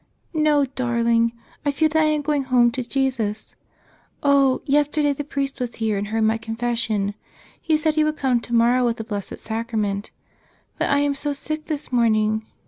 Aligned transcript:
"No, 0.33 0.65
darling. 0.65 1.31
I 1.63 1.71
feel 1.71 1.87
that 1.89 2.01
I 2.01 2.05
am 2.07 2.23
going 2.23 2.45
home 2.45 2.71
to 2.71 2.81
Jesus. 2.83 3.55
Oh, 4.23 4.63
yesterday 4.65 5.13
the 5.13 5.23
priest 5.23 5.59
was 5.59 5.75
here 5.75 5.95
and 5.95 6.07
heard 6.07 6.23
my 6.23 6.39
con¬ 6.39 6.57
fession. 6.57 7.13
He 7.61 7.77
said 7.77 7.93
he 7.93 8.03
would 8.03 8.17
come 8.17 8.39
tomorrow 8.39 8.83
with 8.83 8.97
the 8.97 9.03
Blessed 9.03 9.37
Sacrament. 9.37 10.09
But 10.79 10.89
I 10.89 10.97
am 11.01 11.13
so 11.13 11.33
sick 11.33 11.65
this 11.67 11.91
morning. 11.91 12.47